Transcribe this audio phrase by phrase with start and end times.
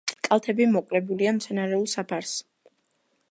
[0.27, 2.33] კალთები მოკლებულია მცენარეულ საფარს.